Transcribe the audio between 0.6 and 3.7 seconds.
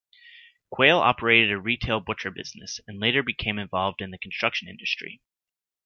Quayle operated a retail butcher business, and later became